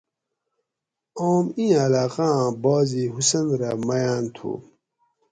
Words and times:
آم 1.29 1.45
اِین 1.57 1.71
علاقاۤں 1.85 2.39
بعضی 2.63 3.03
حسن 3.15 3.45
رہ 3.59 3.71
مۤیاۤن 3.85 4.23
تھو 4.35 4.51